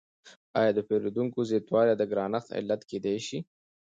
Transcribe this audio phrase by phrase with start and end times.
[0.59, 3.39] آیا د پیرودونکو زیاتوالی د ګرانښت علت کیدای شي؟